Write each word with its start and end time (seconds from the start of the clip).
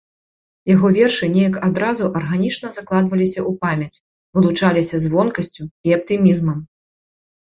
Яго 0.69 0.87
вершы 0.93 1.25
неяк 1.33 1.55
адразу 1.67 2.07
арганічна 2.19 2.71
закладваліся 2.77 3.39
ў 3.49 3.59
памяць, 3.65 4.01
вылучаліся 4.39 4.95
звонкасцю 5.05 5.63
і 5.91 5.95
аптымізмам. 5.99 6.59